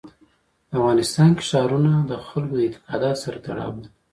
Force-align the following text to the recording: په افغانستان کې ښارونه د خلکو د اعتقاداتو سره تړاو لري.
په 0.67 0.73
افغانستان 0.79 1.29
کې 1.37 1.43
ښارونه 1.49 1.91
د 2.09 2.11
خلکو 2.27 2.53
د 2.57 2.59
اعتقاداتو 2.65 3.21
سره 3.23 3.37
تړاو 3.45 3.71
لري. 3.77 3.89